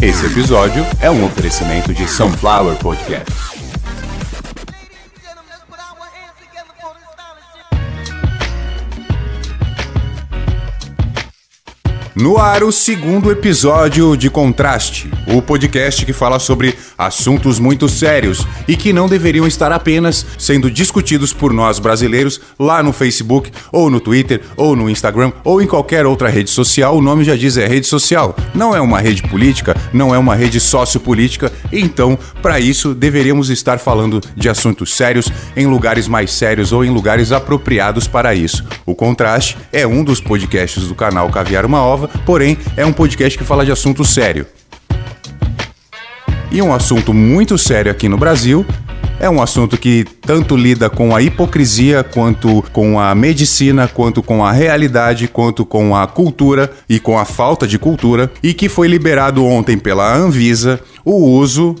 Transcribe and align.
Esse 0.00 0.26
episódio 0.26 0.84
é 1.00 1.10
um 1.10 1.24
oferecimento 1.24 1.92
de 1.92 2.08
Sunflower 2.08 2.76
Podcast. 2.76 3.57
No 12.20 12.36
ar, 12.36 12.64
o 12.64 12.72
segundo 12.72 13.30
episódio 13.30 14.16
de 14.16 14.28
Contraste, 14.28 15.08
o 15.28 15.40
podcast 15.40 16.04
que 16.04 16.12
fala 16.12 16.40
sobre 16.40 16.74
assuntos 16.98 17.60
muito 17.60 17.88
sérios 17.88 18.44
e 18.66 18.74
que 18.74 18.92
não 18.92 19.08
deveriam 19.08 19.46
estar 19.46 19.70
apenas 19.70 20.26
sendo 20.36 20.68
discutidos 20.68 21.32
por 21.32 21.52
nós 21.52 21.78
brasileiros 21.78 22.40
lá 22.58 22.82
no 22.82 22.92
Facebook, 22.92 23.52
ou 23.70 23.88
no 23.88 24.00
Twitter, 24.00 24.42
ou 24.56 24.74
no 24.74 24.90
Instagram, 24.90 25.30
ou 25.44 25.62
em 25.62 25.66
qualquer 25.68 26.06
outra 26.06 26.28
rede 26.28 26.50
social. 26.50 26.96
O 26.96 27.00
nome 27.00 27.22
já 27.22 27.36
diz 27.36 27.56
é 27.56 27.68
rede 27.68 27.86
social. 27.86 28.34
Não 28.52 28.74
é 28.74 28.80
uma 28.80 28.98
rede 28.98 29.22
política, 29.22 29.76
não 29.92 30.12
é 30.12 30.18
uma 30.18 30.34
rede 30.34 30.58
sociopolítica. 30.58 31.52
Então, 31.70 32.18
para 32.42 32.58
isso, 32.58 32.96
deveríamos 32.96 33.48
estar 33.48 33.78
falando 33.78 34.20
de 34.34 34.48
assuntos 34.48 34.92
sérios 34.92 35.30
em 35.56 35.66
lugares 35.66 36.08
mais 36.08 36.32
sérios 36.32 36.72
ou 36.72 36.84
em 36.84 36.90
lugares 36.90 37.30
apropriados 37.30 38.08
para 38.08 38.34
isso. 38.34 38.64
O 38.84 38.92
Contraste 38.92 39.56
é 39.72 39.86
um 39.86 40.02
dos 40.02 40.20
podcasts 40.20 40.88
do 40.88 40.96
canal 40.96 41.30
Caviar 41.30 41.64
uma 41.64 41.80
Ova 41.80 42.07
porém 42.24 42.58
é 42.76 42.84
um 42.84 42.92
podcast 42.92 43.36
que 43.38 43.44
fala 43.44 43.64
de 43.64 43.72
assunto 43.72 44.04
sério. 44.04 44.46
E 46.50 46.62
um 46.62 46.72
assunto 46.72 47.12
muito 47.12 47.58
sério 47.58 47.90
aqui 47.90 48.08
no 48.08 48.16
Brasil 48.16 48.64
é 49.20 49.28
um 49.28 49.42
assunto 49.42 49.76
que 49.76 50.04
tanto 50.20 50.56
lida 50.56 50.88
com 50.88 51.14
a 51.14 51.20
hipocrisia, 51.20 52.04
quanto 52.04 52.62
com 52.72 53.00
a 53.00 53.14
medicina, 53.14 53.88
quanto 53.88 54.22
com 54.22 54.44
a 54.44 54.52
realidade, 54.52 55.26
quanto 55.26 55.66
com 55.66 55.96
a 55.96 56.06
cultura 56.06 56.70
e 56.88 57.00
com 57.00 57.18
a 57.18 57.24
falta 57.24 57.66
de 57.66 57.78
cultura, 57.78 58.30
e 58.42 58.54
que 58.54 58.68
foi 58.68 58.86
liberado 58.86 59.44
ontem 59.44 59.76
pela 59.76 60.14
Anvisa 60.14 60.80
o 61.04 61.16
uso, 61.16 61.74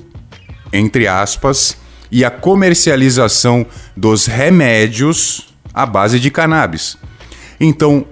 entre 0.72 1.06
aspas, 1.06 1.76
e 2.10 2.24
a 2.24 2.30
comercialização 2.30 3.64
dos 3.96 4.26
remédios 4.26 5.54
à 5.72 5.86
base 5.86 6.18
de 6.18 6.30
cannabis. 6.30 6.96
Então, 7.60 8.04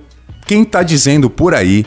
quem 0.46 0.62
está 0.62 0.82
dizendo 0.84 1.28
por 1.28 1.52
aí 1.52 1.84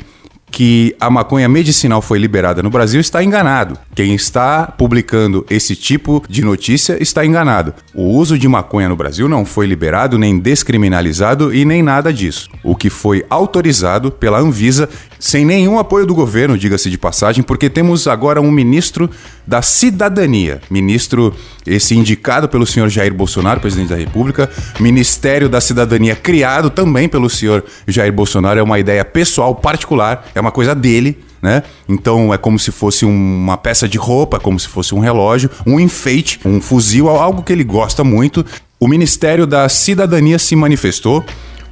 que 0.52 0.95
a 1.00 1.09
maconha 1.09 1.47
medicinal 1.47 2.02
foi 2.02 2.19
liberada 2.19 2.61
no 2.61 2.69
Brasil 2.69 3.00
está 3.00 3.23
enganado. 3.23 3.78
Quem 3.95 4.14
está 4.14 4.67
publicando 4.67 5.45
esse 5.50 5.75
tipo 5.75 6.23
de 6.28 6.44
notícia 6.44 7.02
está 7.02 7.25
enganado. 7.25 7.73
O 7.94 8.03
uso 8.03 8.38
de 8.38 8.47
maconha 8.47 8.89
no 8.89 8.95
Brasil 8.95 9.28
não 9.28 9.45
foi 9.45 9.66
liberado, 9.66 10.17
nem 10.17 10.38
descriminalizado 10.38 11.53
e 11.53 11.66
nem 11.66 11.83
nada 11.83 12.14
disso. 12.14 12.50
O 12.64 12.75
que 12.75 12.89
foi 12.89 13.25
autorizado 13.30 14.11
pela 14.11 14.39
Anvisa, 14.39 14.89
sem 15.19 15.45
nenhum 15.45 15.80
apoio 15.80 16.06
do 16.06 16.16
governo, 16.16 16.58
diga-se 16.58 16.89
de 16.89 16.97
passagem, 16.97 17.44
porque 17.44 17.69
temos 17.69 18.08
agora 18.08 18.41
um 18.41 18.52
ministro 18.52 19.09
da 19.50 19.64
Cidadania, 19.64 20.61
ministro 20.69 21.33
esse 21.66 21.95
indicado 21.95 22.47
pelo 22.47 22.67
senhor 22.67 22.88
Jair 22.88 23.11
Bolsonaro, 23.11 23.59
presidente 23.59 23.89
da 23.89 23.95
República, 23.95 24.47
Ministério 24.80 25.50
da 25.50 25.59
Cidadania 25.59 26.16
criado 26.16 26.69
também 26.69 27.09
pelo 27.09 27.28
senhor 27.28 27.66
Jair 27.88 28.14
Bolsonaro, 28.14 28.59
é 28.59 28.64
uma 28.64 28.78
ideia 28.78 29.03
pessoal 29.03 29.56
particular 29.56 30.30
é 30.36 30.39
uma 30.39 30.52
coisa 30.52 30.75
dele, 30.75 31.17
né? 31.41 31.64
Então 31.88 32.31
é 32.31 32.38
como 32.38 32.59
se 32.59 32.72
fosse 32.72 33.06
uma 33.06 33.58
peça 33.58 33.88
de 33.88 33.97
roupa, 33.97 34.39
como 34.39 34.59
se 34.59 34.67
fosse 34.67 34.94
um 34.94 35.00
relógio, 35.00 35.50
um 35.66 35.80
enfeite, 35.80 36.39
um 36.45 36.61
fuzil, 36.61 37.09
algo 37.09 37.41
que 37.41 37.52
ele 37.52 37.63
gosta 37.63 38.03
muito. 38.03 38.45
O 38.80 38.88
Ministério 38.88 39.47
da 39.47 39.67
Cidadania 39.67 40.38
se 40.38 40.56
manifestou. 40.56 41.25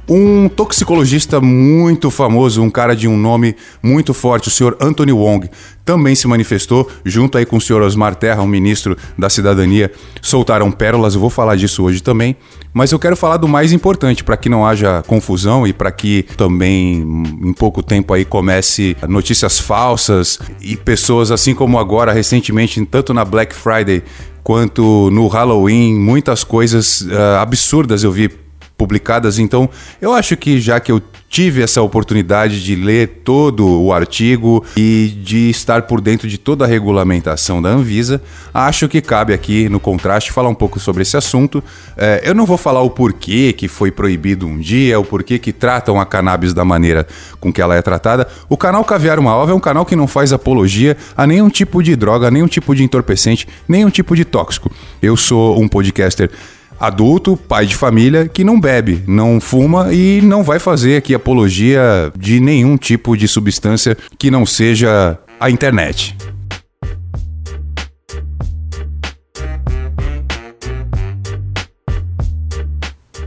Um 0.08 0.48
toxicologista 0.48 1.38
muito 1.38 2.10
famoso, 2.10 2.62
um 2.62 2.70
cara 2.70 2.96
de 2.96 3.06
um 3.06 3.16
nome 3.16 3.54
muito 3.82 4.14
forte, 4.14 4.48
o 4.48 4.50
senhor 4.50 4.74
Anthony 4.80 5.12
Wong, 5.12 5.50
também 5.84 6.14
se 6.14 6.26
manifestou, 6.26 6.90
junto 7.04 7.36
aí 7.36 7.44
com 7.44 7.58
o 7.58 7.60
senhor 7.60 7.82
Osmar 7.82 8.14
Terra, 8.14 8.40
o 8.40 8.46
ministro 8.46 8.96
da 9.18 9.28
Cidadania, 9.28 9.92
soltaram 10.22 10.72
pérolas, 10.72 11.14
eu 11.14 11.20
vou 11.20 11.28
falar 11.28 11.56
disso 11.56 11.82
hoje 11.82 12.02
também. 12.02 12.36
Mas 12.72 12.90
eu 12.90 12.98
quero 12.98 13.16
falar 13.16 13.36
do 13.36 13.46
mais 13.46 13.70
importante, 13.70 14.24
para 14.24 14.36
que 14.36 14.48
não 14.48 14.66
haja 14.66 15.02
confusão 15.06 15.66
e 15.66 15.72
para 15.74 15.90
que 15.90 16.24
também 16.36 17.00
em 17.42 17.52
pouco 17.52 17.82
tempo 17.82 18.14
aí 18.14 18.24
comece 18.24 18.96
notícias 19.06 19.58
falsas 19.58 20.38
e 20.60 20.76
pessoas 20.76 21.30
assim 21.30 21.54
como 21.54 21.78
agora 21.78 22.12
recentemente, 22.12 22.84
tanto 22.86 23.12
na 23.12 23.24
Black 23.24 23.54
Friday 23.54 24.02
quanto 24.42 25.10
no 25.10 25.26
Halloween, 25.26 25.98
muitas 25.98 26.44
coisas 26.44 27.02
uh, 27.02 27.40
absurdas 27.40 28.02
eu 28.02 28.10
vi 28.10 28.30
publicadas. 28.78 29.40
Então, 29.40 29.68
eu 30.00 30.14
acho 30.14 30.36
que 30.36 30.60
já 30.60 30.78
que 30.78 30.92
eu 30.92 31.02
tive 31.28 31.62
essa 31.62 31.82
oportunidade 31.82 32.64
de 32.64 32.74
ler 32.74 33.20
todo 33.24 33.82
o 33.82 33.92
artigo 33.92 34.64
e 34.76 35.12
de 35.22 35.50
estar 35.50 35.82
por 35.82 36.00
dentro 36.00 36.28
de 36.28 36.38
toda 36.38 36.64
a 36.64 36.68
regulamentação 36.68 37.60
da 37.60 37.68
Anvisa, 37.68 38.22
acho 38.54 38.88
que 38.88 39.02
cabe 39.02 39.34
aqui 39.34 39.68
no 39.68 39.80
contraste 39.80 40.32
falar 40.32 40.48
um 40.48 40.54
pouco 40.54 40.78
sobre 40.78 41.02
esse 41.02 41.16
assunto. 41.16 41.62
É, 41.96 42.22
eu 42.24 42.34
não 42.34 42.46
vou 42.46 42.56
falar 42.56 42.80
o 42.80 42.88
porquê 42.88 43.52
que 43.52 43.66
foi 43.68 43.90
proibido 43.90 44.46
um 44.46 44.58
dia, 44.58 44.98
o 44.98 45.04
porquê 45.04 45.38
que 45.38 45.52
tratam 45.52 46.00
a 46.00 46.06
cannabis 46.06 46.54
da 46.54 46.64
maneira 46.64 47.06
com 47.40 47.52
que 47.52 47.60
ela 47.60 47.74
é 47.74 47.82
tratada. 47.82 48.28
O 48.48 48.56
canal 48.56 48.84
Caviar 48.84 49.18
uma 49.18 49.34
Ova 49.34 49.50
é 49.50 49.54
um 49.54 49.60
canal 49.60 49.84
que 49.84 49.96
não 49.96 50.06
faz 50.06 50.32
apologia 50.32 50.96
a 51.16 51.26
nenhum 51.26 51.50
tipo 51.50 51.82
de 51.82 51.96
droga, 51.96 52.30
nenhum 52.30 52.46
tipo 52.46 52.74
de 52.74 52.84
entorpecente, 52.84 53.46
nenhum 53.68 53.90
tipo 53.90 54.14
de 54.14 54.24
tóxico. 54.24 54.70
Eu 55.02 55.16
sou 55.16 55.60
um 55.60 55.66
podcaster 55.66 56.30
adulto, 56.78 57.36
pai 57.36 57.66
de 57.66 57.74
família, 57.74 58.28
que 58.28 58.44
não 58.44 58.60
bebe, 58.60 59.02
não 59.06 59.40
fuma 59.40 59.92
e 59.92 60.20
não 60.22 60.42
vai 60.42 60.58
fazer 60.58 60.96
aqui 60.96 61.14
apologia 61.14 62.12
de 62.16 62.40
nenhum 62.40 62.76
tipo 62.76 63.16
de 63.16 63.26
substância 63.26 63.96
que 64.18 64.30
não 64.30 64.46
seja 64.46 65.18
a 65.40 65.50
internet. 65.50 66.16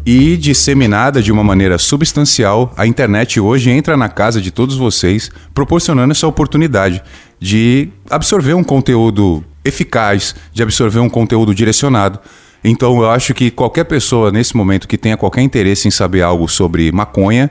E 0.04 0.36
disseminada 0.36 1.22
de 1.22 1.32
uma 1.32 1.44
maneira 1.44 1.78
substancial, 1.78 2.74
a 2.76 2.88
internet 2.88 3.40
hoje 3.40 3.70
entra 3.70 3.96
na 3.96 4.10
casa 4.10 4.42
de 4.42 4.50
todos 4.50 4.76
vocês, 4.76 5.30
proporcionando 5.54 6.12
essa 6.12 6.26
oportunidade 6.26 7.04
de 7.40 7.90
absorver 8.10 8.56
um 8.56 8.64
conteúdo 8.64 9.44
eficaz, 9.64 10.36
de 10.52 10.64
absorver 10.64 11.00
um 11.00 11.10
conteúdo 11.10 11.54
direcionado 11.54 12.20
então 12.64 13.02
eu 13.02 13.10
acho 13.10 13.34
que 13.34 13.50
qualquer 13.50 13.86
pessoa 13.86 14.32
nesse 14.32 14.56
momento 14.56 14.88
que 14.88 14.98
tenha 14.98 15.18
qualquer 15.18 15.42
interesse 15.42 15.88
em 15.88 15.92
saber 15.92 16.22
algo 16.22 16.48
sobre 16.48 16.92
maconha, 16.92 17.50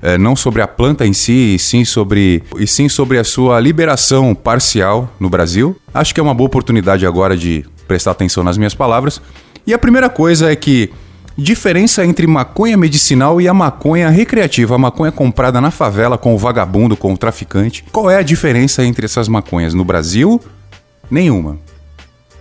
é, 0.00 0.18
não 0.18 0.34
sobre 0.34 0.62
a 0.62 0.68
planta 0.68 1.06
em 1.06 1.12
si, 1.12 1.54
e 1.54 1.58
sim 1.58 1.84
sobre, 1.84 2.42
e 2.58 2.66
sim 2.66 2.88
sobre 2.88 3.18
a 3.18 3.24
sua 3.24 3.60
liberação 3.60 4.34
parcial 4.34 5.12
no 5.18 5.30
Brasil, 5.30 5.76
acho 5.94 6.12
que 6.12 6.20
é 6.20 6.22
uma 6.22 6.34
boa 6.34 6.46
oportunidade 6.46 7.06
agora 7.06 7.36
de 7.36 7.64
prestar 7.86 8.10
atenção 8.10 8.42
nas 8.42 8.58
minhas 8.58 8.74
palavras. 8.74 9.20
E 9.66 9.72
a 9.72 9.78
primeira 9.78 10.08
coisa 10.08 10.50
é 10.50 10.56
que 10.56 10.90
diferença 11.36 12.04
entre 12.04 12.26
maconha 12.26 12.76
medicinal 12.76 13.40
e 13.40 13.48
a 13.48 13.54
maconha 13.54 14.10
recreativa, 14.10 14.74
a 14.74 14.78
maconha 14.78 15.12
comprada 15.12 15.60
na 15.60 15.70
favela 15.70 16.18
com 16.18 16.34
o 16.34 16.38
vagabundo, 16.38 16.96
com 16.96 17.12
o 17.12 17.16
traficante. 17.16 17.84
Qual 17.92 18.10
é 18.10 18.16
a 18.16 18.22
diferença 18.22 18.84
entre 18.84 19.06
essas 19.06 19.28
maconhas 19.28 19.72
no 19.72 19.84
Brasil? 19.84 20.40
Nenhuma. 21.10 21.58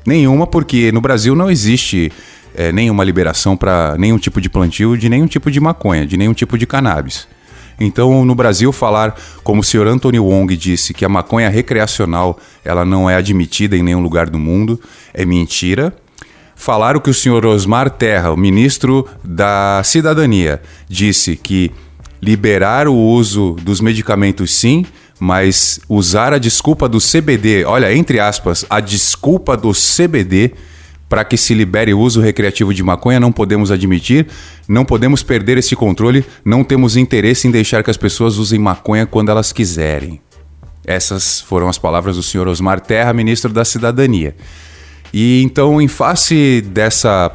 Nenhuma, 0.06 0.48
porque 0.48 0.92
no 0.92 1.02
Brasil 1.02 1.36
não 1.36 1.50
existe 1.50 2.12
é, 2.56 2.72
nenhuma 2.72 3.04
liberação 3.04 3.56
para 3.56 3.96
nenhum 3.98 4.18
tipo 4.18 4.42
de 4.42 4.50
plantio 4.50 4.98
de 4.98 5.10
nenhum 5.10 5.28
tipo 5.28 5.50
de 5.52 5.60
maconha, 5.60 6.06
de 6.06 6.18
nenhum 6.18 6.34
tipo 6.34 6.58
de 6.58 6.66
cannabis. 6.66 7.28
Então, 7.80 8.24
no 8.24 8.36
Brasil, 8.36 8.72
falar, 8.72 9.16
como 9.44 9.62
o 9.62 9.64
senhor 9.64 9.88
Anthony 9.88 10.20
Wong 10.20 10.56
disse, 10.56 10.94
que 10.94 11.04
a 11.04 11.10
maconha 11.10 11.50
recreacional 11.50 12.40
ela 12.64 12.86
não 12.86 13.10
é 13.10 13.16
admitida 13.16 13.76
em 13.76 13.82
nenhum 13.82 14.02
lugar 14.02 14.30
do 14.30 14.38
mundo, 14.38 14.80
é 15.14 15.26
mentira. 15.26 15.94
Falar 16.56 16.96
o 16.96 17.02
que 17.02 17.10
o 17.10 17.14
senhor 17.14 17.44
Osmar 17.44 17.90
Terra, 17.90 18.32
o 18.32 18.38
ministro 18.38 19.08
da 19.24 19.82
Cidadania, 19.84 20.62
disse 20.88 21.36
que 21.36 21.72
liberar 22.22 22.88
o 22.88 22.96
uso 22.96 23.56
dos 23.64 23.82
medicamentos 23.82 24.54
sim, 24.54 24.86
mas 25.24 25.80
usar 25.88 26.34
a 26.34 26.40
desculpa 26.40 26.90
do 26.90 26.98
CBD, 26.98 27.64
olha, 27.64 27.94
entre 27.94 28.20
aspas, 28.20 28.66
a 28.68 28.80
desculpa 28.80 29.56
do 29.56 29.72
CBD 29.72 30.54
para 31.08 31.24
que 31.24 31.38
se 31.38 31.54
libere 31.54 31.94
o 31.94 32.00
uso 32.00 32.20
recreativo 32.20 32.74
de 32.74 32.82
maconha, 32.82 33.20
não 33.20 33.32
podemos 33.32 33.70
admitir, 33.70 34.26
não 34.68 34.84
podemos 34.84 35.22
perder 35.22 35.60
esse 35.60 35.76
controle, 35.76 36.26
não 36.44 36.64
temos 36.64 36.98
interesse 36.98 37.48
em 37.48 37.52
deixar 37.52 37.84
que 37.84 37.92
as 37.92 37.98
pessoas 37.98 38.38
usem 38.38 38.58
maconha 38.58 39.06
quando 39.06 39.30
elas 39.30 39.52
quiserem. 39.52 40.20
Essas 40.84 41.40
foram 41.40 41.70
as 41.70 41.78
palavras 41.78 42.16
do 42.16 42.24
senhor 42.24 42.48
Osmar 42.48 42.80
Terra, 42.80 43.14
ministro 43.14 43.54
da 43.54 43.64
Cidadania. 43.64 44.36
E 45.14 45.44
então, 45.44 45.80
em 45.80 45.88
face 45.88 46.62
dessa 46.62 47.32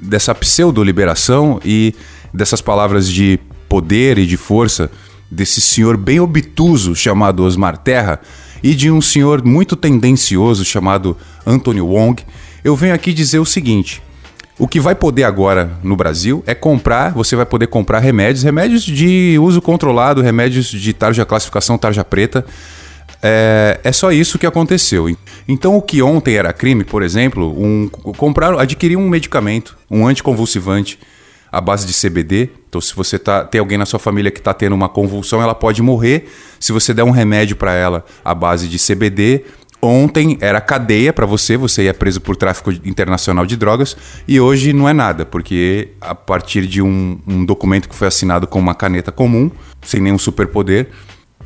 dessa 0.00 0.34
pseudo-liberação 0.34 1.60
e 1.62 1.94
dessas 2.32 2.62
palavras 2.62 3.06
de 3.06 3.38
poder 3.68 4.16
e 4.16 4.26
de 4.26 4.38
força 4.38 4.90
desse 5.32 5.60
senhor 5.60 5.96
bem 5.96 6.20
obtuso 6.20 6.94
chamado 6.94 7.42
Osmar 7.42 7.78
Terra 7.78 8.20
e 8.62 8.74
de 8.74 8.90
um 8.90 9.00
senhor 9.00 9.44
muito 9.44 9.74
tendencioso 9.74 10.64
chamado 10.64 11.16
Anthony 11.46 11.80
Wong, 11.80 12.22
eu 12.62 12.76
venho 12.76 12.94
aqui 12.94 13.12
dizer 13.12 13.38
o 13.38 13.46
seguinte: 13.46 14.02
O 14.58 14.68
que 14.68 14.78
vai 14.78 14.94
poder 14.94 15.24
agora 15.24 15.72
no 15.82 15.96
Brasil 15.96 16.44
é 16.46 16.54
comprar, 16.54 17.12
você 17.12 17.34
vai 17.34 17.46
poder 17.46 17.66
comprar 17.66 17.98
remédios, 17.98 18.44
remédios 18.44 18.84
de 18.84 19.38
uso 19.40 19.60
controlado, 19.60 20.20
remédios 20.20 20.66
de 20.66 20.92
tarja 20.92 21.24
classificação 21.24 21.78
tarja 21.78 22.04
preta. 22.04 22.44
É, 23.24 23.80
é 23.84 23.92
só 23.92 24.10
isso 24.10 24.38
que 24.38 24.46
aconteceu. 24.46 25.08
Então, 25.46 25.76
o 25.76 25.82
que 25.82 26.02
ontem 26.02 26.34
era 26.34 26.52
crime, 26.52 26.82
por 26.82 27.04
exemplo, 27.04 27.56
um, 27.56 27.88
comprar, 28.16 28.60
adquirir 28.60 28.96
um 28.96 29.08
medicamento, 29.08 29.76
um 29.88 30.06
anticonvulsivante 30.06 30.98
à 31.52 31.60
base 31.60 31.86
de 31.86 31.92
CBD. 31.92 32.50
Então, 32.68 32.80
se 32.80 32.96
você 32.96 33.18
tá, 33.18 33.44
tem 33.44 33.58
alguém 33.58 33.76
na 33.76 33.84
sua 33.84 34.00
família 34.00 34.30
que 34.30 34.38
está 34.38 34.54
tendo 34.54 34.74
uma 34.74 34.88
convulsão, 34.88 35.42
ela 35.42 35.54
pode 35.54 35.82
morrer. 35.82 36.24
Se 36.58 36.72
você 36.72 36.94
der 36.94 37.04
um 37.04 37.10
remédio 37.10 37.54
para 37.54 37.74
ela 37.74 38.04
à 38.24 38.34
base 38.34 38.66
de 38.66 38.78
CBD, 38.78 39.44
Ontem 39.84 40.38
era 40.40 40.60
cadeia 40.60 41.12
para 41.12 41.26
você, 41.26 41.56
você 41.56 41.82
ia 41.82 41.92
preso 41.92 42.20
por 42.20 42.36
tráfico 42.36 42.70
internacional 42.84 43.44
de 43.44 43.56
drogas 43.56 43.96
e 44.28 44.38
hoje 44.38 44.72
não 44.72 44.88
é 44.88 44.92
nada, 44.92 45.26
porque 45.26 45.88
a 46.00 46.14
partir 46.14 46.68
de 46.68 46.80
um, 46.80 47.18
um 47.26 47.44
documento 47.44 47.88
que 47.88 47.94
foi 47.96 48.06
assinado 48.06 48.46
com 48.46 48.60
uma 48.60 48.76
caneta 48.76 49.10
comum, 49.10 49.50
sem 49.82 50.00
nenhum 50.00 50.18
superpoder, 50.18 50.88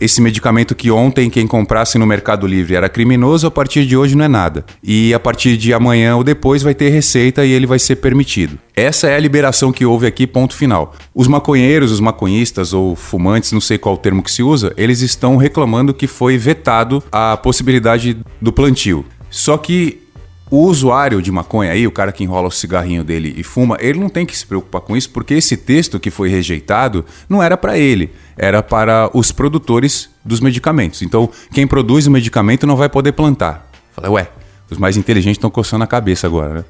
esse 0.01 0.21
medicamento 0.21 0.75
que 0.75 0.91
ontem 0.91 1.31
quem 1.31 1.47
comprasse 1.47 1.99
no 1.99 2.07
Mercado 2.07 2.47
Livre 2.47 2.75
era 2.75 2.89
criminoso, 2.89 3.47
a 3.47 3.51
partir 3.51 3.87
de 3.87 3.97
hoje 3.97 4.17
não 4.17 4.25
é 4.25 4.29
nada. 4.29 4.65
E 4.83 5.13
a 5.15 5.21
partir 5.21 5.57
de 5.57 5.73
amanhã 5.73 6.17
ou 6.17 6.25
depois 6.25 6.63
vai 6.63 6.75
ter 6.75 6.91
receita 6.91 7.45
e 7.45 7.53
ele 7.53 7.67
vai 7.67 7.79
ser 7.79 7.97
permitido. 7.97 8.59
Essa 8.75 9.09
é 9.09 9.17
a 9.17 9.21
liberação 9.21 9.73
que 9.73 9.87
houve 9.87 10.07
aqui, 10.07 10.27
ponto 10.27 10.55
final. 10.55 10.95
Os 11.15 11.27
maconheiros, 11.27 11.91
os 11.91 12.01
maconhistas 12.01 12.73
ou 12.73 12.95
fumantes, 12.95 13.53
não 13.53 13.61
sei 13.61 13.79
qual 13.79 13.95
o 13.95 13.99
termo 13.99 14.23
que 14.23 14.31
se 14.31 14.43
usa, 14.43 14.73
eles 14.77 15.01
estão 15.01 15.37
reclamando 15.37 15.95
que 15.95 16.07
foi 16.07 16.37
vetado 16.37 17.03
a 17.11 17.37
possibilidade 17.37 18.19
do 18.41 18.53
plantio. 18.53 19.05
Só 19.31 19.57
que 19.57 20.06
o 20.51 20.59
usuário 20.59 21.21
de 21.21 21.33
maconha 21.33 21.73
aí, 21.73 21.87
o 21.87 21.91
cara 21.91 22.13
que 22.13 22.23
enrola 22.23 22.49
o 22.49 22.53
cigarrinho 22.53 23.03
dele 23.03 23.35
e 23.37 23.43
fuma, 23.43 23.77
ele 23.81 23.99
não 23.99 24.09
tem 24.09 24.25
que 24.25 24.37
se 24.37 24.47
preocupar 24.47 24.81
com 24.81 24.97
isso, 24.97 25.11
porque 25.11 25.35
esse 25.35 25.57
texto 25.57 25.99
que 25.99 26.11
foi 26.11 26.29
rejeitado 26.29 27.05
não 27.29 27.43
era 27.43 27.57
para 27.57 27.77
ele, 27.77 28.13
era 28.37 28.63
para 28.63 29.11
os 29.13 29.33
produtores 29.33 30.09
dos 30.25 30.41
medicamentos. 30.41 31.03
Então, 31.03 31.29
quem 31.53 31.67
produz 31.67 32.07
o 32.07 32.11
medicamento 32.11 32.67
não 32.67 32.77
vai 32.77 32.89
poder 32.89 33.13
plantar. 33.13 33.69
Falei, 33.93 34.11
ué, 34.11 34.29
os 34.71 34.79
mais 34.79 34.97
inteligentes 34.97 35.37
estão 35.37 35.51
coçando 35.51 35.83
a 35.83 35.87
cabeça 35.87 36.27
agora, 36.27 36.55
né? 36.55 36.65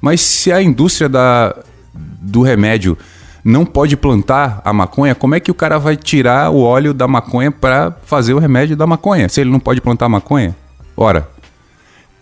Mas 0.00 0.20
se 0.20 0.52
a 0.52 0.62
indústria 0.62 1.08
da, 1.08 1.54
do 1.94 2.42
remédio 2.42 2.96
não 3.44 3.64
pode 3.64 3.96
plantar 3.96 4.60
a 4.64 4.72
maconha, 4.72 5.14
como 5.14 5.34
é 5.34 5.40
que 5.40 5.50
o 5.50 5.54
cara 5.54 5.78
vai 5.78 5.96
tirar 5.96 6.50
o 6.50 6.60
óleo 6.60 6.92
da 6.92 7.08
maconha 7.08 7.50
para 7.50 7.94
fazer 8.02 8.34
o 8.34 8.38
remédio 8.38 8.76
da 8.76 8.86
maconha? 8.86 9.28
Se 9.28 9.40
ele 9.40 9.50
não 9.50 9.60
pode 9.60 9.80
plantar 9.80 10.08
maconha? 10.08 10.54
Ora, 10.96 11.28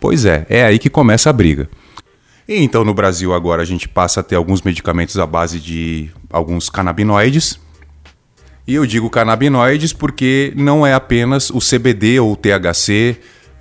Pois 0.00 0.24
é, 0.24 0.46
é 0.48 0.64
aí 0.64 0.78
que 0.78 0.90
começa 0.90 1.30
a 1.30 1.32
briga. 1.32 1.68
E 2.48 2.62
então 2.62 2.84
no 2.84 2.94
Brasil 2.94 3.34
agora 3.34 3.62
a 3.62 3.64
gente 3.64 3.88
passa 3.88 4.20
a 4.20 4.22
ter 4.22 4.36
alguns 4.36 4.62
medicamentos 4.62 5.18
à 5.18 5.26
base 5.26 5.60
de 5.60 6.10
alguns 6.30 6.70
canabinoides. 6.70 7.60
E 8.66 8.74
eu 8.74 8.86
digo 8.86 9.10
canabinoides 9.10 9.92
porque 9.92 10.52
não 10.56 10.86
é 10.86 10.94
apenas 10.94 11.50
o 11.50 11.58
CBD 11.58 12.20
ou 12.20 12.32
o 12.32 12.36
THC, 12.36 13.18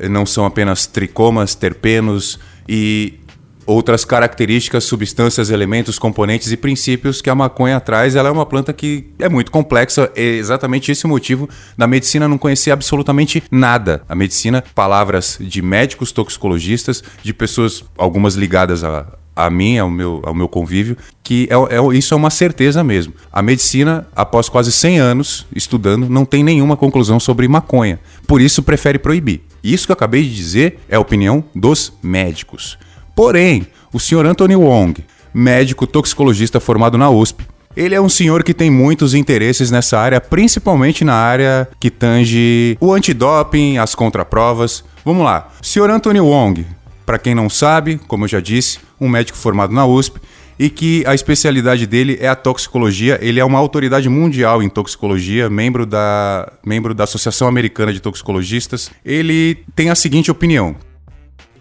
não 0.10 0.26
são 0.26 0.46
apenas 0.46 0.86
tricomas, 0.86 1.56
terpenos 1.56 2.40
e 2.68 3.20
outras 3.68 4.06
características, 4.06 4.86
substâncias, 4.86 5.50
elementos, 5.50 6.00
componentes 6.00 6.52
e 6.52 6.58
princípios 6.58 7.22
que 7.22 7.30
a 7.30 7.36
maconha 7.36 7.80
traz. 7.82 8.16
Ela 8.16 8.30
é 8.30 8.32
uma 8.32 8.46
planta 8.46 8.72
que 8.72 9.06
é 9.20 9.28
muito 9.28 9.52
complexa, 9.52 10.10
é 10.16 10.24
exatamente 10.24 10.92
esse 10.92 11.06
o 11.06 11.10
motivo 11.10 11.50
da 11.78 11.86
medicina 11.86 12.28
não 12.28 12.38
conhecer 12.38 12.72
absolutamente 12.72 13.44
nada. 13.52 14.02
A 14.08 14.16
medicina, 14.16 14.64
palavras 14.74 15.38
de 15.40 15.62
médicos 15.62 16.14
toxicologistas, 16.14 17.04
de 17.22 17.34
pessoas, 17.34 17.84
algumas 17.98 18.36
ligadas 18.36 18.86
a, 18.86 19.06
a 19.36 19.50
mim, 19.50 19.78
ao 19.78 19.92
meu, 19.92 20.22
ao 20.24 20.34
meu 20.34 20.48
convívio, 20.48 20.98
que 21.22 21.50
é, 21.52 21.76
é, 21.76 21.96
isso 21.96 22.14
é 22.14 22.18
uma 22.18 22.30
certeza 22.30 22.84
mesmo. 22.84 23.14
A 23.32 23.42
medicina, 23.42 24.08
após 24.16 24.48
quase 24.48 24.72
100 24.72 25.00
anos 25.00 25.46
estudando, 25.54 26.10
não 26.10 26.24
tem 26.24 26.42
nenhuma 26.42 26.78
conclusão 26.78 27.20
sobre 27.20 27.48
maconha. 27.50 28.00
Por 28.26 28.40
isso, 28.40 28.64
prefere 28.64 28.98
proibir. 28.98 29.42
Isso 29.64 29.86
que 29.86 29.92
eu 29.92 29.96
acabei 29.96 30.24
de 30.24 30.34
dizer 30.34 30.80
é 30.88 30.96
a 30.96 31.00
opinião 31.00 31.44
dos 31.54 31.92
médicos. 32.02 32.78
Porém, 33.18 33.66
o 33.92 34.00
senhor 34.00 34.28
Anthony 34.28 34.56
Wong, 34.56 35.04
médico 35.34 35.88
toxicologista 35.88 36.60
formado 36.60 37.00
na 37.00 37.10
USP, 37.10 37.48
ele 37.76 37.96
é 37.96 38.00
um 38.00 38.08
senhor 38.08 38.44
que 38.44 38.54
tem 38.54 38.70
muitos 38.70 39.16
interesses 39.16 39.72
nessa 39.72 39.98
área, 39.98 40.22
principalmente 40.22 41.04
na 41.04 41.16
área 41.16 41.68
que 41.80 41.90
tange 41.90 42.78
o 42.80 42.94
antidoping, 42.94 43.80
as 43.80 43.96
contraprovas. 43.96 44.84
Vamos 45.04 45.26
lá. 45.26 45.52
Senhor 45.64 45.90
Anthony 45.90 46.20
Wong, 46.22 46.68
para 47.08 47.18
quem 47.18 47.34
não 47.34 47.50
sabe, 47.50 48.00
como 48.08 48.26
eu 48.26 48.28
já 48.28 48.40
disse, 48.40 48.78
um 49.02 49.10
médico 49.10 49.36
formado 49.40 49.74
na 49.74 49.84
USP 49.84 50.20
e 50.60 50.70
que 50.70 51.04
a 51.08 51.16
especialidade 51.16 51.88
dele 51.88 52.20
é 52.22 52.28
a 52.28 52.36
toxicologia. 52.36 53.18
Ele 53.20 53.40
é 53.40 53.46
uma 53.46 53.58
autoridade 53.58 54.08
mundial 54.10 54.62
em 54.62 54.70
toxicologia, 54.70 55.50
membro 55.50 55.88
da, 55.88 56.52
membro 56.64 56.94
da 56.94 57.06
Associação 57.06 57.48
Americana 57.48 57.92
de 57.92 58.00
Toxicologistas. 58.00 58.92
Ele 59.04 59.58
tem 59.76 59.90
a 59.90 59.96
seguinte 59.96 60.30
opinião: 60.30 60.76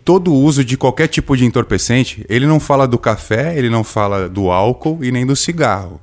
todo 0.07 0.33
o 0.33 0.41
uso 0.41 0.65
de 0.65 0.77
qualquer 0.77 1.09
tipo 1.09 1.37
de 1.37 1.45
entorpecente, 1.45 2.25
ele 2.29 2.47
não 2.47 2.61
fala 2.61 2.87
do 2.87 2.97
café, 2.97 3.59
ele 3.59 3.69
não 3.69 3.83
fala 3.83 4.29
do 4.29 4.53
álcool 4.53 5.03
e 5.03 5.11
nem 5.11 5.27
do 5.27 5.35
cigarro. 5.35 6.01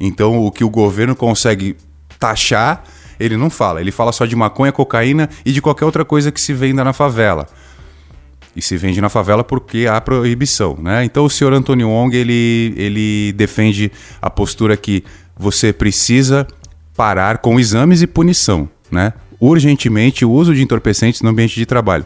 Então, 0.00 0.44
o 0.44 0.50
que 0.50 0.64
o 0.64 0.68
governo 0.68 1.14
consegue 1.14 1.76
taxar, 2.18 2.82
ele 3.18 3.36
não 3.36 3.48
fala. 3.48 3.80
Ele 3.80 3.92
fala 3.92 4.10
só 4.10 4.26
de 4.26 4.34
maconha, 4.34 4.72
cocaína 4.72 5.30
e 5.46 5.52
de 5.52 5.62
qualquer 5.62 5.84
outra 5.84 6.04
coisa 6.04 6.32
que 6.32 6.40
se 6.40 6.52
venda 6.52 6.82
na 6.82 6.92
favela. 6.92 7.46
E 8.56 8.60
se 8.60 8.76
vende 8.76 9.00
na 9.00 9.08
favela 9.08 9.44
porque 9.44 9.86
há 9.86 10.00
proibição, 10.00 10.76
né? 10.82 11.04
Então, 11.04 11.24
o 11.24 11.30
senhor 11.30 11.52
Antônio 11.52 11.88
Wong, 11.88 12.16
ele, 12.16 12.74
ele 12.76 13.32
defende 13.34 13.92
a 14.20 14.28
postura 14.28 14.76
que 14.76 15.04
você 15.38 15.72
precisa 15.72 16.44
parar 16.96 17.38
com 17.38 17.60
exames 17.60 18.02
e 18.02 18.08
punição, 18.08 18.68
né? 18.90 19.12
Urgentemente 19.38 20.24
o 20.24 20.30
uso 20.32 20.52
de 20.52 20.60
entorpecentes 20.60 21.22
no 21.22 21.30
ambiente 21.30 21.54
de 21.54 21.64
trabalho. 21.64 22.04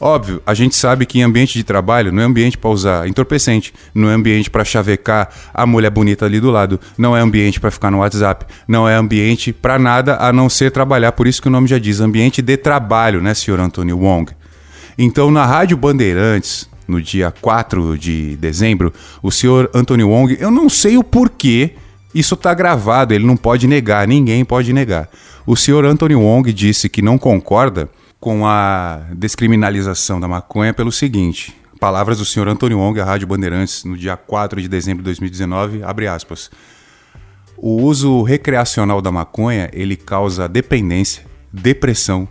Óbvio, 0.00 0.42
a 0.46 0.54
gente 0.54 0.74
sabe 0.74 1.04
que 1.04 1.18
em 1.18 1.22
ambiente 1.22 1.58
de 1.58 1.62
trabalho 1.62 2.10
não 2.10 2.22
é 2.22 2.24
ambiente 2.24 2.56
para 2.56 2.70
usar 2.70 3.06
entorpecente, 3.06 3.74
não 3.94 4.08
é 4.08 4.14
ambiente 4.14 4.48
para 4.48 4.64
chavecar 4.64 5.28
a 5.52 5.66
mulher 5.66 5.90
bonita 5.90 6.24
ali 6.24 6.40
do 6.40 6.50
lado, 6.50 6.80
não 6.96 7.14
é 7.14 7.20
ambiente 7.20 7.60
para 7.60 7.70
ficar 7.70 7.90
no 7.90 7.98
WhatsApp, 7.98 8.46
não 8.66 8.88
é 8.88 8.94
ambiente 8.94 9.52
para 9.52 9.78
nada 9.78 10.16
a 10.16 10.32
não 10.32 10.48
ser 10.48 10.70
trabalhar. 10.70 11.12
Por 11.12 11.26
isso 11.26 11.42
que 11.42 11.48
o 11.48 11.50
nome 11.50 11.68
já 11.68 11.78
diz 11.78 12.00
ambiente 12.00 12.40
de 12.40 12.56
trabalho, 12.56 13.20
né, 13.20 13.34
senhor 13.34 13.60
Antônio 13.60 13.98
Wong? 13.98 14.32
Então, 14.96 15.30
na 15.30 15.44
Rádio 15.44 15.76
Bandeirantes, 15.76 16.66
no 16.88 17.00
dia 17.02 17.30
4 17.38 17.98
de 17.98 18.36
dezembro, 18.36 18.94
o 19.22 19.30
senhor 19.30 19.70
Antônio 19.74 20.08
Wong, 20.08 20.34
eu 20.40 20.50
não 20.50 20.70
sei 20.70 20.96
o 20.96 21.04
porquê, 21.04 21.74
isso 22.14 22.32
está 22.32 22.54
gravado, 22.54 23.12
ele 23.12 23.26
não 23.26 23.36
pode 23.36 23.66
negar, 23.66 24.08
ninguém 24.08 24.46
pode 24.46 24.72
negar. 24.72 25.10
O 25.46 25.56
senhor 25.56 25.84
Antônio 25.84 26.20
Wong 26.20 26.50
disse 26.54 26.88
que 26.88 27.02
não 27.02 27.18
concorda 27.18 27.90
com 28.20 28.46
a 28.46 29.06
descriminalização 29.14 30.20
da 30.20 30.28
maconha 30.28 30.74
pelo 30.74 30.92
seguinte: 30.92 31.56
palavras 31.80 32.18
do 32.18 32.24
senhor 32.24 32.46
Antônio 32.46 32.78
Wong 32.78 33.00
à 33.00 33.04
Rádio 33.04 33.26
Bandeirantes 33.26 33.82
no 33.84 33.96
dia 33.96 34.16
4 34.16 34.60
de 34.60 34.68
dezembro 34.68 35.02
de 35.02 35.06
2019, 35.06 35.82
abre 35.82 36.06
aspas. 36.06 36.50
O 37.56 37.82
uso 37.82 38.22
recreacional 38.22 39.02
da 39.02 39.10
maconha, 39.10 39.68
ele 39.72 39.96
causa 39.96 40.48
dependência, 40.48 41.24
depressão, 41.52 42.26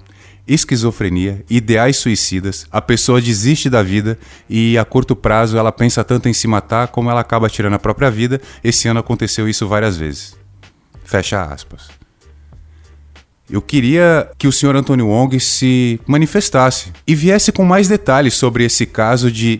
esquizofrenia, 0.48 1.46
ideais 1.48 1.98
suicidas, 1.98 2.66
a 2.72 2.82
pessoa 2.82 3.22
desiste 3.22 3.70
da 3.70 3.84
vida 3.84 4.18
e 4.50 4.76
a 4.76 4.84
curto 4.84 5.16
prazo 5.16 5.56
ela 5.56 5.72
pensa 5.72 6.04
tanto 6.04 6.28
em 6.28 6.34
se 6.34 6.48
matar 6.48 6.88
como 6.88 7.12
ela 7.12 7.22
acaba 7.22 7.50
tirando 7.50 7.76
a 7.76 7.80
própria 7.80 8.10
vida. 8.10 8.42
Esse 8.64 8.88
ano 8.88 9.00
aconteceu 9.00 9.48
isso 9.48 9.68
várias 9.68 9.96
vezes. 9.96 10.36
Fecha 11.04 11.44
aspas. 11.44 11.99
Eu 13.50 13.62
queria 13.62 14.30
que 14.38 14.48
o 14.48 14.52
senhor 14.52 14.76
Antônio 14.76 15.08
Wong 15.08 15.40
se 15.40 16.00
manifestasse 16.06 16.92
e 17.08 17.16
viesse 17.16 17.52
com 17.52 17.66
mais 17.66 17.88
detalhes 17.88 18.36
sobre 18.36 18.64
esse 18.64 18.86
caso 18.86 19.32
de, 19.32 19.60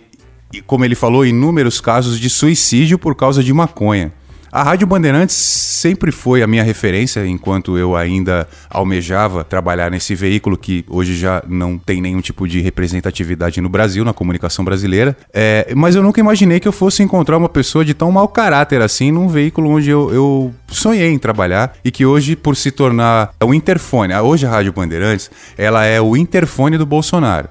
como 0.68 0.86
ele 0.86 0.94
falou, 0.94 1.26
inúmeros 1.26 1.82
casos 1.82 2.20
de 2.20 2.30
suicídio 2.30 3.00
por 3.00 3.16
causa 3.16 3.44
de 3.44 3.52
maconha. 3.52 4.14
A 4.52 4.64
Rádio 4.64 4.88
Bandeirantes 4.88 5.36
sempre 5.36 6.12
foi 6.12 6.42
a 6.42 6.48
minha 6.48 6.64
referência 6.64 7.26
enquanto 7.26 7.78
eu 7.78 7.96
ainda 7.96 8.48
almejava 8.68 9.44
trabalhar 9.44 9.92
nesse 9.92 10.16
veículo 10.16 10.58
que 10.58 10.84
hoje 10.90 11.16
já 11.16 11.44
não 11.48 11.78
tem 11.78 12.02
nenhum 12.02 12.20
tipo 12.20 12.48
de 12.48 12.60
representatividade 12.60 13.62
no 13.62 13.70
Brasil, 13.70 14.04
na 14.04 14.12
comunicação 14.12 14.66
brasileira. 14.66 15.16
É, 15.32 15.72
mas 15.76 15.94
eu 15.94 16.02
nunca 16.02 16.20
imaginei 16.20 16.60
que 16.60 16.68
eu 16.68 16.72
fosse 16.72 17.04
encontrar 17.04 17.38
uma 17.38 17.48
pessoa 17.50 17.86
de 17.86 17.94
tão 17.94 18.12
mau 18.12 18.28
caráter 18.28 18.82
assim 18.82 19.12
num 19.12 19.28
veículo 19.28 19.70
onde 19.70 19.92
eu, 19.92 20.12
eu 20.12 20.54
sonhei 20.68 21.12
em 21.12 21.20
trabalhar 21.20 21.74
e 21.86 21.92
que 21.92 22.06
hoje, 22.06 22.36
por 22.36 22.56
se 22.56 22.72
tornar 22.72 23.32
o 23.44 23.54
interfone, 23.54 24.16
hoje 24.16 24.48
a 24.48 24.50
Rádio 24.50 24.74
Bandeirantes, 24.74 25.30
ela 25.58 25.86
é 25.86 26.02
o 26.02 26.18
interfone 26.18 26.76
do 26.76 26.88
Bolsonaro. 26.88 27.50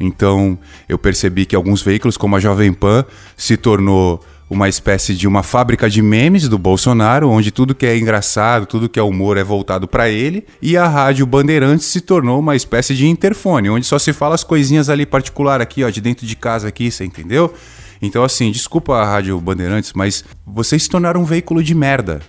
Então 0.00 0.58
eu 0.88 0.98
percebi 0.98 1.44
que 1.44 1.54
alguns 1.54 1.82
veículos, 1.82 2.16
como 2.16 2.34
a 2.34 2.40
Jovem 2.40 2.72
Pan, 2.72 3.04
se 3.36 3.56
tornou 3.56 4.24
uma 4.50 4.68
espécie 4.68 5.14
de 5.14 5.28
uma 5.28 5.44
fábrica 5.44 5.88
de 5.88 6.02
memes 6.02 6.48
do 6.48 6.58
Bolsonaro, 6.58 7.30
onde 7.30 7.52
tudo 7.52 7.72
que 7.72 7.86
é 7.86 7.96
engraçado, 7.96 8.66
tudo 8.66 8.88
que 8.88 8.98
é 8.98 9.02
humor 9.02 9.36
é 9.36 9.44
voltado 9.44 9.86
para 9.86 10.10
ele, 10.10 10.44
e 10.60 10.76
a 10.76 10.88
Rádio 10.88 11.24
Bandeirantes 11.24 11.86
se 11.86 12.00
tornou 12.00 12.40
uma 12.40 12.56
espécie 12.56 12.96
de 12.96 13.06
interfone, 13.06 13.70
onde 13.70 13.86
só 13.86 13.96
se 13.96 14.12
fala 14.12 14.34
as 14.34 14.42
coisinhas 14.42 14.88
ali 14.88 15.06
particular 15.06 15.60
aqui, 15.60 15.84
ó, 15.84 15.88
de 15.88 16.00
dentro 16.00 16.26
de 16.26 16.34
casa 16.34 16.66
aqui, 16.66 16.90
você 16.90 17.04
entendeu? 17.04 17.54
Então, 18.02 18.24
assim, 18.24 18.50
desculpa 18.50 18.96
a 18.96 19.04
Rádio 19.04 19.40
Bandeirantes, 19.40 19.92
mas 19.94 20.24
vocês 20.44 20.82
se 20.82 20.88
tornaram 20.88 21.20
um 21.20 21.24
veículo 21.24 21.62
de 21.62 21.74
merda. 21.74 22.20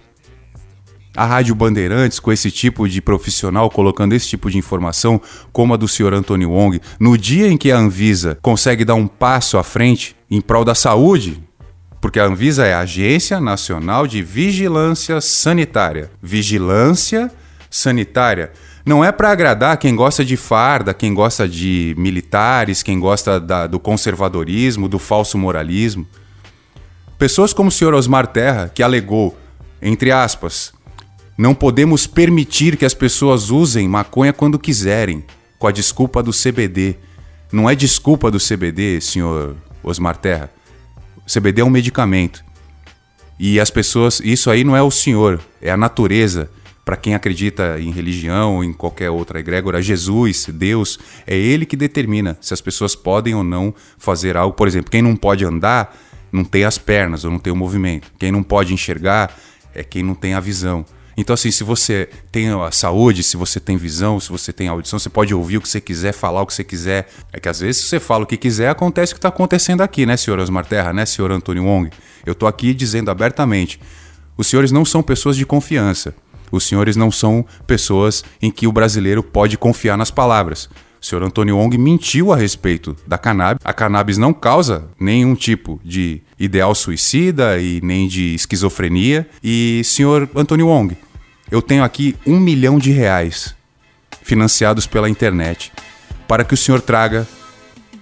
A 1.16 1.25
Rádio 1.25 1.56
Bandeirantes, 1.56 2.20
com 2.20 2.32
esse 2.32 2.51
tipo 2.51 2.88
de 2.88 3.01
profissional, 3.01 3.70
colocando 3.70 4.13
esse 4.13 4.28
tipo 4.28 4.50
de 4.50 4.58
informação, 4.58 5.20
como 5.51 5.74
a 5.74 5.78
do 5.78 5.88
senhor 5.88 6.13
Antônio 6.13 6.51
Wong, 6.51 6.80
no 7.00 7.18
dia 7.18 7.48
em 7.48 7.58
que 7.58 7.72
a 7.72 7.78
Anvisa 7.78 8.38
consegue 8.42 8.86
dar 8.86 8.96
um 8.96 9.08
passo 9.08 9.58
à 9.58 9.63
frente 9.63 10.16
em 10.30 10.40
prol 10.40 10.63
da 10.63 10.75
saúde, 10.75 11.42
porque 12.01 12.20
a 12.20 12.25
Anvisa 12.25 12.65
é 12.65 12.74
a 12.74 12.79
Agência 12.79 13.39
Nacional 13.39 14.08
de 14.08 14.24
Vigilância 14.24 15.22
Sanitária. 15.22 16.10
Vigilância 16.22 17.31
Sanitária. 17.70 18.51
Não 18.84 19.05
é 19.05 19.12
para 19.12 19.29
agradar 19.29 19.77
quem 19.77 19.96
gosta 19.96 20.25
de 20.25 20.36
farda, 20.36 20.96
quem 20.96 21.13
gosta 21.13 21.48
de 21.48 21.93
militares, 21.96 22.81
quem 22.81 23.00
gosta 23.00 23.39
da, 23.39 23.67
do 23.67 23.79
conservadorismo, 23.79 24.89
do 24.89 24.98
falso 24.98 25.38
moralismo. 25.38 26.08
Pessoas 27.20 27.53
como 27.53 27.70
o 27.70 27.72
senhor 27.72 27.93
Osmar 27.93 28.25
Terra, 28.25 28.72
que 28.74 28.81
alegou, 28.81 29.38
entre 29.79 30.12
aspas, 30.12 30.74
não 31.38 31.53
podemos 31.53 32.08
permitir 32.08 32.77
que 32.77 32.86
as 32.86 32.96
pessoas 32.96 33.51
usem 33.51 33.88
maconha 33.88 34.34
quando 34.34 34.58
quiserem, 34.58 35.24
com 35.60 35.67
a 35.67 35.72
desculpa 35.72 36.24
do 36.24 36.31
CBD. 36.31 36.98
Não 37.51 37.70
é 37.70 37.75
desculpa 37.75 38.31
do 38.31 38.39
CBD, 38.39 39.00
senhor 39.00 39.55
Osmar 39.84 40.17
Terra. 40.17 40.50
CBD 41.31 41.61
é 41.61 41.65
um 41.65 41.69
medicamento. 41.69 42.43
E 43.39 43.59
as 43.59 43.71
pessoas, 43.71 44.19
isso 44.23 44.50
aí 44.50 44.63
não 44.63 44.75
é 44.75 44.81
o 44.81 44.91
senhor, 44.91 45.39
é 45.61 45.71
a 45.71 45.77
natureza 45.77 46.50
para 46.83 46.97
quem 46.97 47.15
acredita 47.15 47.79
em 47.79 47.91
religião 47.91 48.55
ou 48.55 48.63
em 48.63 48.73
qualquer 48.73 49.09
outra 49.09 49.39
egrégora, 49.39 49.81
Jesus, 49.81 50.47
Deus, 50.51 51.00
é 51.25 51.35
Ele 51.35 51.65
que 51.65 51.77
determina 51.77 52.38
se 52.41 52.53
as 52.53 52.61
pessoas 52.61 52.95
podem 52.95 53.33
ou 53.33 53.43
não 53.43 53.73
fazer 53.97 54.35
algo. 54.35 54.55
Por 54.55 54.67
exemplo, 54.67 54.91
quem 54.91 55.01
não 55.01 55.15
pode 55.15 55.45
andar 55.45 55.95
não 56.31 56.43
tem 56.43 56.65
as 56.65 56.77
pernas 56.77 57.23
ou 57.23 57.31
não 57.31 57.39
tem 57.39 57.53
o 57.53 57.55
movimento. 57.55 58.11
Quem 58.17 58.31
não 58.31 58.43
pode 58.43 58.73
enxergar 58.73 59.35
é 59.73 59.83
quem 59.83 60.03
não 60.03 60.15
tem 60.15 60.33
a 60.33 60.39
visão. 60.39 60.85
Então, 61.22 61.36
assim, 61.36 61.51
se 61.51 61.63
você 61.63 62.10
tem 62.32 62.50
a 62.50 62.72
saúde, 62.72 63.22
se 63.22 63.38
você 63.38 63.60
tem 63.60 63.78
visão, 63.78 64.20
se 64.20 64.30
você 64.30 64.51
tem 64.51 64.68
audição, 64.68 64.98
você 64.98 65.08
pode 65.08 65.32
ouvir 65.36 65.58
o 65.58 65.62
que 65.62 65.70
você 65.70 65.80
quiser, 65.80 66.13
falar 66.13 66.42
o 66.42 66.48
que 66.48 66.54
você 66.54 66.63
quiser. 66.63 67.08
É 67.32 67.40
que 67.40 67.48
às 67.48 67.60
vezes, 67.60 67.84
se 67.84 67.90
você 67.90 68.00
fala 68.00 68.24
o 68.24 68.28
que 68.28 68.36
quiser, 68.36 68.70
acontece 68.70 69.13
o 69.13 69.16
que 69.16 69.20
está 69.20 69.30
acontecendo 69.30 69.82
aqui, 69.82 70.04
né, 70.04 70.18
senhor 70.18 70.40
Osmar 70.40 70.66
Terra, 70.66 70.92
né, 70.92 71.06
senhor 71.06 71.32
Antônio 71.32 71.63
Wong? 71.63 71.92
Eu 72.25 72.32
estou 72.32 72.50
aqui 72.50 72.74
dizendo 72.74 73.12
abertamente: 73.12 73.80
os 74.36 74.48
senhores 74.48 74.72
não 74.72 74.84
são 74.84 75.04
pessoas 75.04 75.38
de 75.38 75.46
confiança. 75.46 76.16
Os 76.51 76.63
senhores 76.63 76.96
não 76.96 77.12
são 77.12 77.46
pessoas 77.68 78.24
em 78.42 78.50
que 78.50 78.66
o 78.66 78.72
brasileiro 78.72 79.22
pode 79.22 79.60
confiar 79.60 79.96
nas 79.96 80.10
palavras. 80.10 80.68
O 81.00 81.06
senhor 81.06 81.24
Antônio 81.24 81.56
Wong 81.56 81.78
mentiu 81.78 82.34
a 82.34 82.36
respeito 82.36 82.96
da 83.08 83.18
cannabis. 83.18 83.62
A 83.63 83.74
cannabis 83.74 84.18
não 84.18 84.34
causa 84.34 84.90
nenhum 85.00 85.36
tipo 85.36 85.80
de 85.84 86.22
ideal 86.40 86.74
suicida 86.74 87.60
e 87.60 87.80
nem 87.82 88.08
de 88.08 88.34
esquizofrenia. 88.34 89.28
E, 89.44 89.82
senhor 89.84 90.28
Antônio 90.36 90.68
Wong, 90.68 90.96
eu 91.51 91.62
tenho 91.62 91.84
aqui 91.84 92.15
um 92.25 92.39
milhão 92.39 92.79
de 92.79 92.91
reais 92.91 93.53
financiados 94.24 94.88
pela 94.88 95.10
internet 95.10 95.72
para 96.27 96.43
que 96.43 96.53
o 96.53 96.58
senhor 96.58 96.81
traga 96.81 97.27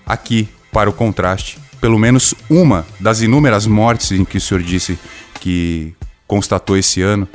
aqui 0.05 0.47
para 0.71 0.89
o 0.89 0.93
contraste 0.93 1.57
pelo 1.81 1.97
menos 1.97 2.35
uma 2.49 2.85
das 2.99 3.21
inúmeras 3.21 3.65
mortes 3.65 4.11
em 4.11 4.23
que 4.23 4.37
o 4.37 4.41
senhor 4.41 4.61
disse 4.61 4.99
que 5.39 5.93
constatou 6.27 6.77
esse 6.77 7.01
ano 7.01 7.27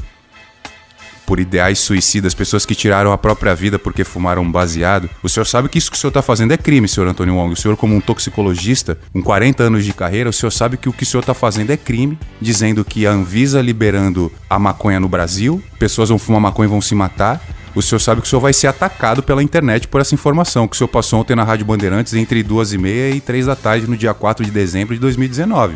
por 1.27 1.41
ideais 1.41 1.79
suicidas, 1.79 2.35
pessoas 2.35 2.67
que 2.67 2.75
tiraram 2.75 3.13
a 3.13 3.19
própria 3.19 3.55
vida 3.55 3.79
porque 3.79 4.05
fumaram 4.05 4.43
um 4.43 4.51
baseado. 4.51 5.09
O 5.23 5.29
senhor 5.29 5.45
sabe 5.45 5.69
que 5.69 5.79
isso 5.79 5.91
que 5.91 5.97
o 5.97 6.01
senhor 6.01 6.11
está 6.11 6.23
fazendo 6.23 6.53
é 6.53 6.57
crime, 6.57 6.89
senhor 6.89 7.09
Antônio 7.09 7.35
Wong. 7.35 7.53
O 7.53 7.57
senhor, 7.57 7.77
como 7.77 7.95
um 7.95 8.01
toxicologista, 8.01 8.99
com 9.13 9.23
40 9.23 9.63
anos 9.63 9.85
de 9.85 9.93
carreira, 9.93 10.31
o 10.31 10.33
senhor 10.33 10.51
sabe 10.51 10.77
que 10.77 10.89
o 10.89 10.93
que 10.93 11.03
o 11.03 11.07
senhor 11.07 11.21
está 11.21 11.35
fazendo 11.35 11.71
é 11.71 11.77
crime, 11.77 12.19
dizendo 12.41 12.85
que 12.85 13.07
a 13.07 13.11
Anvisa 13.11 13.61
liberando 13.61 14.31
a 14.49 14.59
maconha 14.59 15.01
no 15.01 15.09
Brasil, 15.09 15.63
pessoas 15.79 16.09
vão 16.09 16.19
fumar 16.19 16.41
maconha 16.41 16.67
e 16.67 16.71
vão 16.71 16.81
se 16.81 16.95
matar. 16.95 17.41
O 17.75 17.83
senhor 17.83 17.99
sabe 17.99 18.21
que 18.21 18.27
o 18.27 18.31
senhor 18.31 18.41
vai 18.41 18.53
ser 18.53 18.69
atacado 18.69 19.23
pela 19.23 19.43
internet 19.43 19.89
por 19.89 20.01
essa 20.01 20.15
informação 20.15 20.69
que 20.69 20.77
o 20.77 20.79
senhor 20.79 20.89
passou 20.89 21.21
ontem 21.21 21.35
na 21.35 21.43
Rádio 21.43 21.67
Bandeirantes 21.67 22.15
entre 22.15 22.43
duas 22.43 22.73
e 22.73 22.79
meia 22.79 23.11
e 23.15 23.21
três 23.21 23.47
da 23.47 23.57
tarde 23.57 23.89
no 23.89 23.97
dia 23.97 24.15
4 24.15 24.45
de 24.45 24.51
dezembro 24.51 24.95
de 24.95 25.01
2019. 25.01 25.75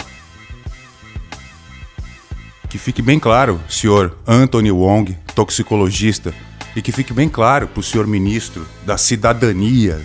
Que 2.69 2.77
fique 2.79 3.01
bem 3.01 3.19
claro, 3.19 3.61
senhor 3.69 4.19
Anthony 4.27 4.71
Wong, 4.71 5.17
toxicologista, 5.35 6.35
e 6.77 6.83
que 6.83 6.93
fique 6.93 7.13
bem 7.13 7.29
claro 7.29 7.67
para 7.67 7.81
o 7.81 7.83
senhor 7.83 8.07
ministro 8.07 8.67
da 8.85 8.99
Cidadania. 8.99 10.01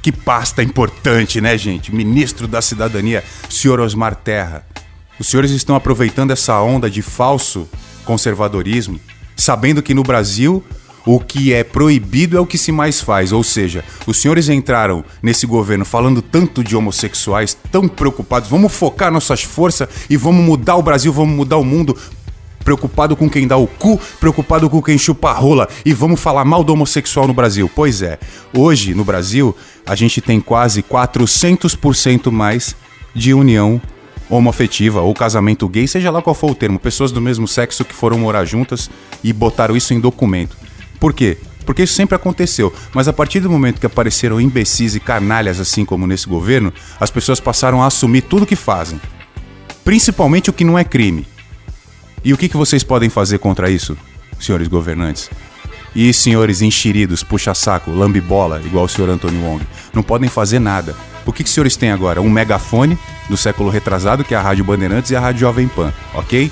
Que 0.00 0.12
pasta 0.12 0.62
importante, 0.62 1.40
né, 1.40 1.58
gente? 1.58 1.92
Ministro 1.92 2.46
da 2.46 2.62
Cidadania, 2.62 3.24
senhor 3.50 3.80
Osmar 3.80 4.14
Terra. 4.14 4.64
Os 5.18 5.26
senhores 5.26 5.50
estão 5.50 5.74
aproveitando 5.74 6.30
essa 6.30 6.60
onda 6.60 6.88
de 6.88 7.02
falso 7.02 7.68
conservadorismo, 8.04 9.00
sabendo 9.36 9.82
que 9.82 9.92
no 9.92 10.04
Brasil 10.04 10.64
o 11.08 11.18
que 11.18 11.54
é 11.54 11.64
proibido 11.64 12.36
é 12.36 12.40
o 12.40 12.44
que 12.44 12.58
se 12.58 12.70
mais 12.70 13.00
faz. 13.00 13.32
Ou 13.32 13.42
seja, 13.42 13.82
os 14.06 14.20
senhores 14.20 14.50
entraram 14.50 15.02
nesse 15.22 15.46
governo 15.46 15.82
falando 15.82 16.20
tanto 16.20 16.62
de 16.62 16.76
homossexuais, 16.76 17.56
tão 17.72 17.88
preocupados, 17.88 18.50
vamos 18.50 18.74
focar 18.74 19.10
nossas 19.10 19.42
forças 19.42 19.88
e 20.10 20.18
vamos 20.18 20.44
mudar 20.44 20.76
o 20.76 20.82
Brasil, 20.82 21.10
vamos 21.10 21.34
mudar 21.34 21.56
o 21.56 21.64
mundo. 21.64 21.96
Preocupado 22.62 23.16
com 23.16 23.30
quem 23.30 23.48
dá 23.48 23.56
o 23.56 23.66
cu, 23.66 23.98
preocupado 24.20 24.68
com 24.68 24.82
quem 24.82 24.98
chupa 24.98 25.30
a 25.30 25.32
rola 25.32 25.66
e 25.82 25.94
vamos 25.94 26.20
falar 26.20 26.44
mal 26.44 26.62
do 26.62 26.74
homossexual 26.74 27.26
no 27.26 27.32
Brasil. 27.32 27.70
Pois 27.74 28.02
é, 28.02 28.18
hoje 28.54 28.92
no 28.92 29.02
Brasil 29.02 29.56
a 29.86 29.94
gente 29.94 30.20
tem 30.20 30.38
quase 30.38 30.82
400% 30.82 32.30
mais 32.30 32.76
de 33.14 33.32
união 33.32 33.80
homoafetiva 34.28 35.00
ou 35.00 35.14
casamento 35.14 35.66
gay, 35.66 35.88
seja 35.88 36.10
lá 36.10 36.20
qual 36.20 36.34
for 36.34 36.50
o 36.50 36.54
termo, 36.54 36.78
pessoas 36.78 37.10
do 37.10 37.22
mesmo 37.22 37.48
sexo 37.48 37.82
que 37.82 37.94
foram 37.94 38.18
morar 38.18 38.44
juntas 38.44 38.90
e 39.24 39.32
botaram 39.32 39.74
isso 39.74 39.94
em 39.94 40.00
documento. 40.00 40.67
Por 40.98 41.12
quê? 41.12 41.38
Porque 41.64 41.82
isso 41.82 41.94
sempre 41.94 42.16
aconteceu. 42.16 42.72
Mas 42.94 43.08
a 43.08 43.12
partir 43.12 43.40
do 43.40 43.50
momento 43.50 43.78
que 43.78 43.86
apareceram 43.86 44.40
imbecis 44.40 44.94
e 44.94 45.00
canalhas 45.00 45.60
assim 45.60 45.84
como 45.84 46.06
nesse 46.06 46.26
governo, 46.26 46.72
as 46.98 47.10
pessoas 47.10 47.40
passaram 47.40 47.82
a 47.82 47.86
assumir 47.86 48.22
tudo 48.22 48.46
que 48.46 48.56
fazem. 48.56 49.00
Principalmente 49.84 50.48
o 50.50 50.52
que 50.52 50.64
não 50.64 50.78
é 50.78 50.84
crime. 50.84 51.26
E 52.24 52.32
o 52.32 52.36
que, 52.36 52.48
que 52.48 52.56
vocês 52.56 52.82
podem 52.82 53.08
fazer 53.08 53.38
contra 53.38 53.70
isso, 53.70 53.96
senhores 54.40 54.66
governantes? 54.66 55.30
E 55.94 56.12
senhores 56.12 56.62
enxeridos, 56.62 57.22
puxa-saco, 57.22 57.90
lambibola, 57.90 58.60
igual 58.64 58.84
o 58.84 58.88
senhor 58.88 59.10
Antônio 59.10 59.40
Wong, 59.42 59.64
não 59.92 60.02
podem 60.02 60.28
fazer 60.28 60.58
nada. 60.58 60.94
O 61.24 61.32
que, 61.32 61.42
que 61.42 61.48
os 61.48 61.54
senhores 61.54 61.76
têm 61.76 61.90
agora? 61.90 62.22
Um 62.22 62.30
megafone 62.30 62.98
do 63.28 63.36
século 63.36 63.68
retrasado, 63.68 64.24
que 64.24 64.34
é 64.34 64.38
a 64.38 64.42
Rádio 64.42 64.64
Bandeirantes 64.64 65.10
e 65.10 65.16
a 65.16 65.20
Rádio 65.20 65.40
Jovem 65.40 65.68
Pan, 65.68 65.92
ok? 66.14 66.50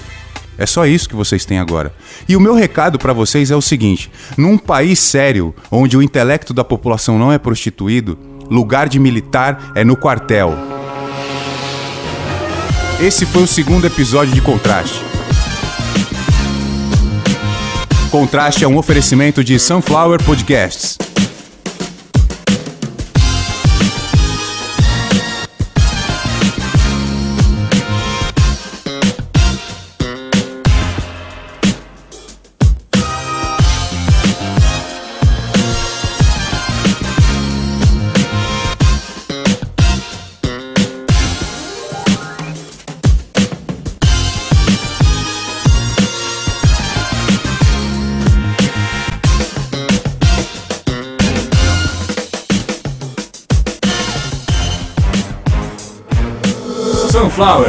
É 0.59 0.65
só 0.67 0.87
isso 0.87 1.09
que 1.09 1.17
vocês 1.17 1.45
têm 1.45 1.59
agora. 1.59 1.93
E 2.29 2.37
o 2.37 2.41
meu 2.41 2.55
recado 2.55 2.99
para 2.99 3.13
vocês 3.13 3.51
é 3.51 3.57
o 3.57 3.63
seguinte: 3.63 4.11
num 4.37 4.57
país 4.57 4.99
sério, 4.99 5.55
onde 5.71 5.97
o 5.97 6.03
intelecto 6.03 6.55
da 6.55 6.65
população 6.65 7.19
não 7.19 7.33
é 7.33 7.39
prostituído, 7.39 8.19
lugar 8.51 8.89
de 8.89 8.99
militar 8.99 9.73
é 9.75 9.85
no 9.85 9.97
quartel. 9.97 10.55
Esse 13.01 13.27
foi 13.27 13.43
o 13.43 13.47
segundo 13.47 13.87
episódio 13.87 14.33
de 14.33 14.41
Contraste. 14.41 15.05
Contraste 18.11 18.65
é 18.65 18.69
um 18.69 18.79
oferecimento 18.79 19.45
de 19.45 19.59
Sunflower 19.59 20.23
Podcasts. 20.23 20.97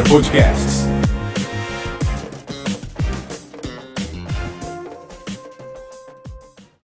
Podcast. 0.08 0.67